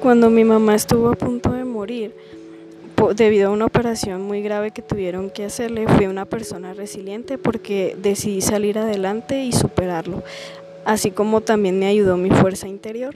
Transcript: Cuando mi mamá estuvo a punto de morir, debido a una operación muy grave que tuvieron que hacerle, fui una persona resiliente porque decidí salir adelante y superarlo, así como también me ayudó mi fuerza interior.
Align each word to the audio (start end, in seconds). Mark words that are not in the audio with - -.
Cuando 0.00 0.30
mi 0.30 0.44
mamá 0.44 0.74
estuvo 0.74 1.10
a 1.10 1.14
punto 1.14 1.52
de 1.52 1.64
morir, 1.64 2.14
debido 3.16 3.48
a 3.48 3.52
una 3.52 3.66
operación 3.66 4.22
muy 4.22 4.42
grave 4.42 4.70
que 4.70 4.82
tuvieron 4.82 5.30
que 5.30 5.44
hacerle, 5.44 5.86
fui 5.88 6.06
una 6.06 6.24
persona 6.24 6.74
resiliente 6.74 7.38
porque 7.38 7.96
decidí 8.00 8.40
salir 8.40 8.78
adelante 8.78 9.44
y 9.44 9.52
superarlo, 9.52 10.22
así 10.84 11.10
como 11.10 11.40
también 11.40 11.78
me 11.78 11.86
ayudó 11.86 12.16
mi 12.16 12.30
fuerza 12.30 12.68
interior. 12.68 13.12